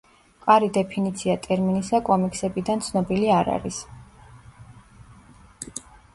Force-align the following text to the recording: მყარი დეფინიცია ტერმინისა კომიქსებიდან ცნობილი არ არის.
მყარი 0.43 0.69
დეფინიცია 0.77 1.35
ტერმინისა 1.43 1.99
კომიქსებიდან 2.07 2.81
ცნობილი 2.87 3.31
არ 3.35 3.53
არის. 3.59 3.79